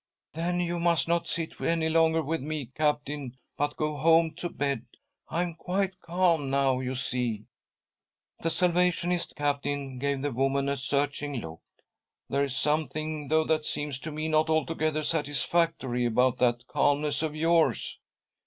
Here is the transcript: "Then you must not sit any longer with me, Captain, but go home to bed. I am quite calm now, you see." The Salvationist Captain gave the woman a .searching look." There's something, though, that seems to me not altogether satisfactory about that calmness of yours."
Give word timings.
"Then 0.33 0.59
you 0.59 0.79
must 0.79 1.07
not 1.07 1.27
sit 1.27 1.61
any 1.61 1.87
longer 1.87 2.23
with 2.23 2.41
me, 2.41 2.71
Captain, 2.73 3.37
but 3.55 3.77
go 3.77 3.95
home 3.97 4.33
to 4.37 4.49
bed. 4.49 4.83
I 5.29 5.43
am 5.43 5.53
quite 5.53 6.01
calm 6.01 6.49
now, 6.49 6.79
you 6.79 6.95
see." 6.95 7.45
The 8.39 8.49
Salvationist 8.49 9.35
Captain 9.35 9.99
gave 9.99 10.23
the 10.23 10.31
woman 10.31 10.69
a 10.69 10.77
.searching 10.77 11.39
look." 11.39 11.61
There's 12.31 12.55
something, 12.55 13.27
though, 13.27 13.43
that 13.43 13.63
seems 13.63 13.99
to 13.99 14.11
me 14.11 14.27
not 14.27 14.49
altogether 14.49 15.03
satisfactory 15.03 16.05
about 16.05 16.39
that 16.39 16.65
calmness 16.65 17.21
of 17.21 17.35
yours." 17.35 17.99